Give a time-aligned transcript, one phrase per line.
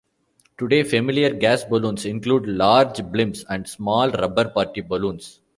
[0.57, 5.41] Today, familiar gas balloons include large blimps and small rubber party balloons.